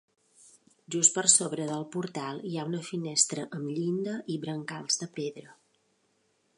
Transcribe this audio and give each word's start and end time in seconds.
Just 0.93 1.17
per 1.17 1.23
sobre 1.33 1.67
del 1.71 1.85
portal 1.95 2.41
hi 2.51 2.55
ha 2.61 2.65
una 2.71 2.81
finestra 2.89 3.47
amb 3.59 3.71
llinda 3.77 4.17
i 4.37 4.41
brancals 4.49 5.03
de 5.05 5.11
pedra. 5.21 5.55